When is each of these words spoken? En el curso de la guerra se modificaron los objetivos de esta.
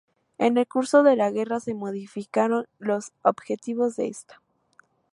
En 0.39 0.57
el 0.57 0.65
curso 0.67 1.03
de 1.03 1.15
la 1.15 1.29
guerra 1.29 1.59
se 1.59 1.75
modificaron 1.75 2.65
los 2.79 3.11
objetivos 3.21 3.95
de 3.97 4.07
esta. 4.07 4.41